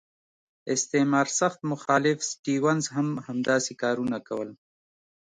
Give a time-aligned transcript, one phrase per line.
[0.73, 4.49] استعمار سخت مخالف سټیونز هم همداسې کارونه کول.